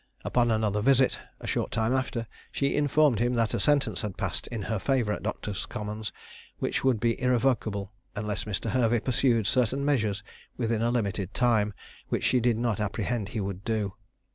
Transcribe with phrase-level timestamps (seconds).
[0.25, 4.47] Upon another visit, a short time after, she informed him that a sentence had passed
[4.47, 6.11] in her favour at Doctors' Commons,
[6.57, 8.71] which would be irrevocable unless Mr.
[8.71, 10.23] Hervey pursued certain measures
[10.57, 11.75] within a limited time,
[12.09, 13.93] which she did not apprehend he would do.